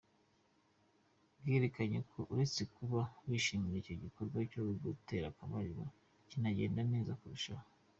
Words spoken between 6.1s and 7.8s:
kinagenda neza kurushaho.